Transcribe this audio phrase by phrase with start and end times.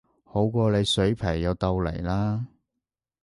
[0.23, 2.47] 好過你水皮又豆泥啦